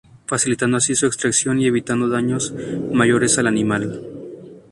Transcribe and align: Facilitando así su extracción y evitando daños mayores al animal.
Facilitando 0.25 0.77
así 0.77 0.95
su 0.95 1.05
extracción 1.05 1.59
y 1.59 1.67
evitando 1.67 2.09
daños 2.09 2.55
mayores 2.91 3.37
al 3.37 3.45
animal. 3.45 4.01